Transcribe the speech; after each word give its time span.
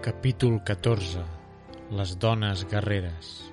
Capítol 0.00 0.62
14. 0.64 1.20
Les 1.92 2.18
dones 2.18 2.64
guerreres. 2.64 3.52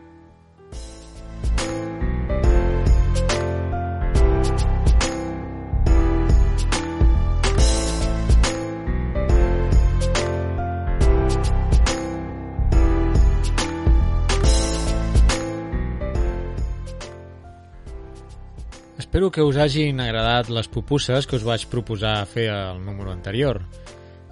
Espero 18.97 19.31
que 19.31 19.43
us 19.43 19.59
hagin 19.59 19.99
agradat 19.99 20.47
les 20.47 20.71
pupusses 20.71 21.27
que 21.27 21.35
us 21.35 21.43
vaig 21.43 21.67
proposar 21.67 22.21
fer 22.23 22.47
al 22.55 22.79
número 22.85 23.11
anterior. 23.11 23.65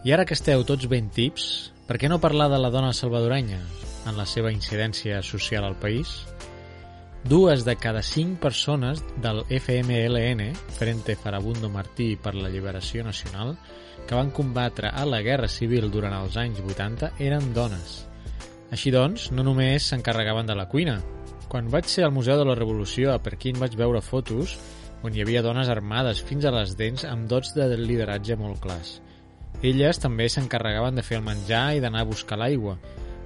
I 0.05 0.11
ara 0.13 0.21
que 0.29 0.35
esteu 0.37 0.61
tots 0.61 0.85
ben 0.85 1.07
tips, 1.09 1.45
per 1.89 1.95
què 1.97 2.05
no 2.05 2.19
parlar 2.21 2.45
de 2.51 2.59
la 2.61 2.69
dona 2.69 2.91
salvadorenya 2.93 3.57
en 4.05 4.13
la 4.13 4.27
seva 4.29 4.51
incidència 4.53 5.23
social 5.25 5.65
al 5.65 5.79
país? 5.81 6.11
Dues 7.25 7.63
de 7.65 7.73
cada 7.73 8.03
cinc 8.05 8.35
persones 8.43 9.01
del 9.23 9.41
FMLN, 9.49 10.51
Frente 10.77 11.15
Farabundo 11.17 11.71
Martí 11.73 12.11
per 12.21 12.35
la 12.37 12.51
Lliberació 12.53 13.01
Nacional, 13.07 13.55
que 14.05 14.13
van 14.13 14.29
combatre 14.29 14.91
a 14.93 15.07
la 15.09 15.23
Guerra 15.25 15.49
Civil 15.49 15.89
durant 15.89 16.13
els 16.19 16.37
anys 16.37 16.61
80, 16.61 17.09
eren 17.17 17.49
dones. 17.57 17.95
Així 18.69 18.93
doncs, 18.93 19.31
no 19.33 19.41
només 19.41 19.89
s'encarregaven 19.89 20.45
de 20.45 20.59
la 20.59 20.67
cuina. 20.69 20.99
Quan 21.49 21.73
vaig 21.73 21.89
ser 21.89 22.05
al 22.05 22.13
Museu 22.13 22.37
de 22.37 22.45
la 22.45 22.59
Revolució 22.61 23.09
a 23.09 23.23
Perquín 23.25 23.57
vaig 23.57 23.73
veure 23.73 24.05
fotos 24.05 24.53
on 25.01 25.17
hi 25.17 25.25
havia 25.25 25.41
dones 25.41 25.73
armades 25.73 26.21
fins 26.21 26.45
a 26.45 26.53
les 26.53 26.77
dents 26.77 27.09
amb 27.09 27.25
dots 27.25 27.57
de 27.57 27.71
lideratge 27.73 28.37
molt 28.37 28.61
clars. 28.61 28.99
Elles 29.63 29.99
també 30.01 30.27
s'encarregaven 30.29 30.97
de 30.99 31.03
fer 31.05 31.19
el 31.19 31.25
menjar 31.25 31.75
i 31.75 31.81
d'anar 31.83 32.03
a 32.03 32.09
buscar 32.09 32.37
l'aigua. 32.39 32.75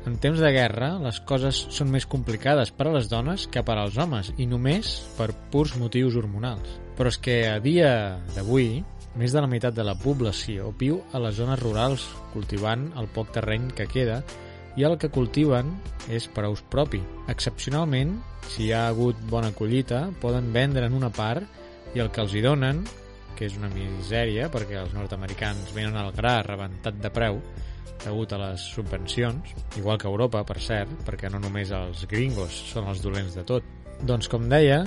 En 0.08 0.16
temps 0.18 0.40
de 0.40 0.52
guerra, 0.56 0.94
les 1.04 1.20
coses 1.28 1.58
són 1.76 1.90
més 1.92 2.06
complicades 2.08 2.72
per 2.72 2.88
a 2.88 2.94
les 2.96 3.10
dones 3.12 3.48
que 3.52 3.64
per 3.66 3.76
als 3.78 3.98
homes, 4.00 4.32
i 4.38 4.48
només 4.48 4.94
per 5.18 5.34
purs 5.52 5.76
motius 5.78 6.16
hormonals. 6.16 6.80
Però 6.98 7.12
és 7.12 7.20
que 7.20 7.42
a 7.50 7.58
dia 7.64 7.92
d'avui, 8.36 8.84
més 9.20 9.34
de 9.36 9.42
la 9.44 9.50
meitat 9.52 9.76
de 9.76 9.84
la 9.84 9.98
població 10.00 10.72
viu 10.80 11.02
a 11.12 11.20
les 11.20 11.36
zones 11.36 11.60
rurals, 11.60 12.06
cultivant 12.34 12.88
el 13.02 13.10
poc 13.12 13.34
terreny 13.36 13.68
que 13.76 13.90
queda, 13.92 14.22
i 14.80 14.86
el 14.88 14.96
que 15.02 15.12
cultiven 15.12 15.74
és 16.08 16.30
per 16.32 16.46
a 16.46 16.54
ús 16.54 16.62
propi. 16.72 17.02
Excepcionalment, 17.32 18.16
si 18.48 18.70
hi 18.70 18.74
ha 18.74 18.88
hagut 18.88 19.20
bona 19.30 19.52
collita, 19.52 20.06
poden 20.22 20.54
vendre 20.56 20.88
en 20.88 20.96
una 20.96 21.12
part 21.12 21.44
i 21.96 22.00
el 22.00 22.12
que 22.14 22.24
els 22.24 22.36
hi 22.38 22.46
donen 22.46 22.86
que 23.40 23.48
és 23.48 23.56
una 23.56 23.72
misèria 23.72 24.50
perquè 24.52 24.76
els 24.82 24.92
nord-americans 24.92 25.72
venen 25.72 25.96
al 25.96 26.12
gra 26.12 26.42
rebentat 26.44 27.00
de 27.00 27.12
preu 27.16 27.40
degut 28.04 28.34
a 28.36 28.40
les 28.40 28.64
subvencions, 28.76 29.54
igual 29.80 29.98
que 30.00 30.08
Europa, 30.08 30.44
per 30.48 30.60
cert, 30.64 30.92
perquè 31.08 31.32
no 31.32 31.40
només 31.40 31.72
els 31.76 32.06
gringos 32.12 32.56
són 32.72 32.88
els 32.92 33.02
dolents 33.04 33.36
de 33.36 33.44
tot. 33.48 33.66
Doncs, 34.08 34.30
com 34.32 34.48
deia, 34.52 34.82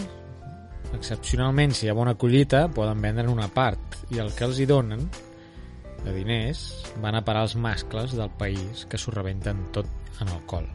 excepcionalment, 0.97 1.75
si 1.77 1.87
hi 1.87 1.93
ha 1.93 1.97
bona 1.97 2.15
collita, 2.17 2.67
poden 2.73 3.03
vendre 3.05 3.29
una 3.29 3.49
part, 3.53 4.01
i 4.13 4.21
el 4.23 4.33
que 4.37 4.49
els 4.49 4.61
hi 4.61 4.69
donen 4.69 5.05
de 6.03 6.15
diners 6.15 6.65
van 7.03 7.17
a 7.17 7.25
parar 7.25 7.45
els 7.47 7.57
mascles 7.57 8.17
del 8.17 8.33
país 8.39 8.87
que 8.89 9.01
s'ho 9.01 9.13
rebenten 9.15 9.69
tot 9.77 9.89
en 10.21 10.33
alcohol. 10.33 10.69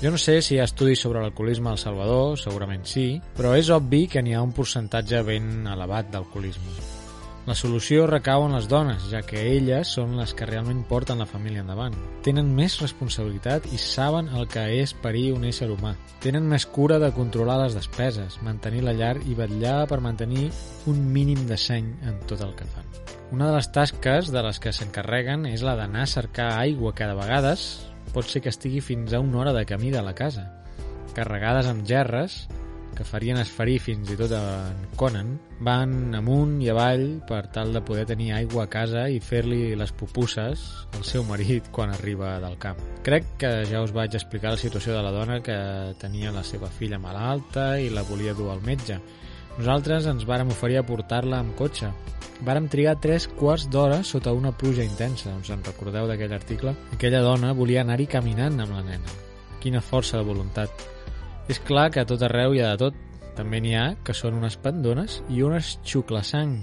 Jo 0.00 0.10
no 0.10 0.18
sé 0.18 0.40
si 0.42 0.56
hi 0.56 0.62
ha 0.62 0.66
estudis 0.66 1.04
sobre 1.04 1.20
l'alcoholisme 1.20 1.70
al 1.70 1.78
Salvador, 1.78 2.38
segurament 2.40 2.88
sí, 2.88 3.06
però 3.36 3.52
és 3.58 3.70
obvi 3.70 4.06
que 4.08 4.24
n'hi 4.24 4.34
ha 4.34 4.42
un 4.42 4.56
percentatge 4.56 5.22
ben 5.28 5.68
elevat 5.76 6.10
d'alcoholisme. 6.10 7.01
La 7.42 7.56
solució 7.58 8.04
recau 8.06 8.44
en 8.46 8.52
les 8.54 8.68
dones, 8.70 9.08
ja 9.10 9.18
que 9.26 9.40
elles 9.50 9.90
són 9.96 10.12
les 10.14 10.30
que 10.38 10.46
realment 10.46 10.84
porten 10.86 11.18
la 11.18 11.26
família 11.26 11.64
endavant. 11.64 11.96
Tenen 12.22 12.52
més 12.54 12.76
responsabilitat 12.78 13.66
i 13.74 13.80
saben 13.82 14.28
el 14.30 14.46
que 14.46 14.62
és 14.78 14.92
parir 14.94 15.32
un 15.34 15.48
ésser 15.48 15.66
humà. 15.74 15.96
Tenen 16.22 16.46
més 16.46 16.68
cura 16.70 17.00
de 17.02 17.10
controlar 17.16 17.58
les 17.64 17.74
despeses, 17.74 18.38
mantenir 18.46 18.84
la 18.86 18.94
llar 18.94 19.16
i 19.26 19.34
vetllar 19.34 19.88
per 19.90 19.98
mantenir 20.06 20.52
un 20.86 21.02
mínim 21.10 21.42
de 21.50 21.58
seny 21.58 21.90
en 22.06 22.22
tot 22.30 22.46
el 22.46 22.54
que 22.54 22.68
fan. 22.76 22.86
Una 23.34 23.50
de 23.50 23.58
les 23.58 23.72
tasques 23.74 24.30
de 24.30 24.46
les 24.46 24.62
que 24.62 24.70
s'encarreguen 24.70 25.42
és 25.50 25.66
la 25.66 25.74
d'anar 25.74 26.06
a 26.06 26.14
cercar 26.14 26.52
aigua 26.60 26.94
de 26.94 27.14
vegades 27.18 27.88
pot 28.14 28.22
ser 28.22 28.46
que 28.46 28.54
estigui 28.54 28.78
fins 28.80 29.12
a 29.12 29.18
una 29.18 29.40
hora 29.40 29.52
de 29.52 29.66
camí 29.66 29.90
de 29.90 30.02
la 30.02 30.14
casa. 30.14 30.46
Carregades 31.16 31.66
amb 31.66 31.82
gerres, 31.88 32.46
que 32.96 33.06
farien 33.06 33.38
esferir 33.40 33.78
fins 33.82 34.10
i 34.12 34.16
tot 34.18 34.32
en 34.36 34.84
Conan, 35.00 35.34
van 35.64 36.14
amunt 36.18 36.58
i 36.62 36.70
avall 36.72 37.06
per 37.28 37.46
tal 37.54 37.72
de 37.72 37.82
poder 37.84 38.04
tenir 38.10 38.32
aigua 38.36 38.66
a 38.66 38.70
casa 38.72 39.06
i 39.08 39.20
fer-li 39.22 39.74
les 39.78 39.92
pupusses 39.96 40.62
al 40.96 41.04
seu 41.08 41.24
marit 41.28 41.70
quan 41.72 41.92
arriba 41.94 42.36
del 42.42 42.58
camp. 42.62 42.80
Crec 43.06 43.34
que 43.40 43.52
ja 43.70 43.82
us 43.82 43.94
vaig 43.96 44.14
explicar 44.18 44.54
la 44.54 44.62
situació 44.62 44.96
de 44.96 45.02
la 45.02 45.12
dona 45.14 45.40
que 45.42 45.58
tenia 46.00 46.32
la 46.34 46.44
seva 46.44 46.70
filla 46.70 47.00
malalta 47.02 47.76
i 47.80 47.90
la 47.90 48.06
volia 48.08 48.36
dur 48.38 48.50
al 48.52 48.64
metge. 48.66 49.00
Nosaltres 49.58 50.06
ens 50.08 50.24
vàrem 50.28 50.52
oferir 50.52 50.78
a 50.80 50.86
portar-la 50.86 51.42
amb 51.42 51.56
cotxe. 51.58 51.90
Vàrem 52.42 52.66
trigar 52.66 52.96
tres 52.98 53.28
quarts 53.38 53.68
d'hora 53.70 54.00
sota 54.02 54.32
una 54.34 54.50
pluja 54.50 54.82
intensa, 54.82 55.36
us 55.38 55.50
en 55.54 55.62
recordeu 55.62 56.08
d'aquell 56.10 56.32
article? 56.34 56.72
Aquella 56.96 57.20
dona 57.22 57.52
volia 57.54 57.84
anar-hi 57.84 58.08
caminant 58.10 58.58
amb 58.64 58.74
la 58.74 58.82
nena. 58.86 59.20
Quina 59.62 59.84
força 59.84 60.18
de 60.18 60.26
voluntat. 60.26 60.88
És 61.50 61.58
clar 61.66 61.90
que 61.90 62.02
a 62.02 62.06
tot 62.08 62.22
arreu 62.22 62.54
hi 62.54 62.62
ha 62.62 62.74
de 62.74 62.86
tot. 62.86 63.00
També 63.36 63.62
n'hi 63.64 63.74
ha 63.74 63.86
que 64.04 64.14
són 64.14 64.36
unes 64.38 64.58
pandones 64.60 65.22
i 65.32 65.42
unes 65.42 65.78
xuclasang. 65.88 66.58